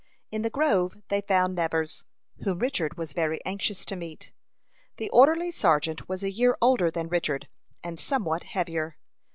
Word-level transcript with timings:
In 0.31 0.41
the 0.41 0.49
grove 0.49 0.97
they 1.09 1.21
found 1.21 1.53
Nevers, 1.53 2.03
whom 2.43 2.57
Richard 2.57 2.97
was 2.97 3.13
very 3.13 3.39
anxious 3.45 3.85
to 3.85 3.95
meet. 3.95 4.33
The 4.97 5.11
orderly 5.11 5.51
sergeant 5.51 6.09
was 6.09 6.23
a 6.23 6.31
year 6.31 6.57
older 6.59 6.89
than 6.89 7.07
Richard, 7.07 7.47
and 7.83 7.99
somewhat 7.99 8.41
heavier. 8.41 8.97